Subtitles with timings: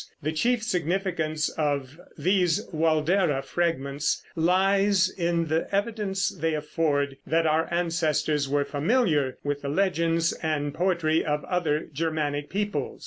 [0.23, 7.71] The chief significance of these "Waldere" fragments lies in the evidence they afford that our
[7.71, 12.99] ancestors were familiar with the legends and poetry of other Germanic peoples.